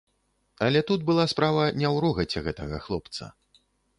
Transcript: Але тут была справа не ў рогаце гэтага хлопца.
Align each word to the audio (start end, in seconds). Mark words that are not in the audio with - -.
Але 0.67 0.79
тут 0.91 1.03
была 1.09 1.25
справа 1.33 1.67
не 1.81 1.87
ў 1.93 2.03
рогаце 2.07 2.37
гэтага 2.47 2.83
хлопца. 2.89 3.29